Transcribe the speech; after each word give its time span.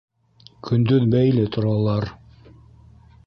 —Көндөҙ 0.69 1.03
бәйле 1.11 1.45
торалар. 1.57 2.09